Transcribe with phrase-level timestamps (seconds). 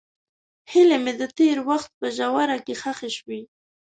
[0.71, 3.41] هیلې مې د تېر وخت په ژوره کې ښخې شوې.